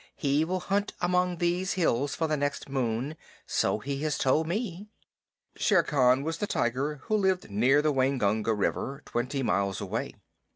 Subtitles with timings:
[0.15, 3.15] He will hunt among these hills for the next moon,
[3.45, 4.89] so he has told me."
[5.55, 10.15] Shere Khan was the tiger who lived near the Waingunga River, twenty miles away.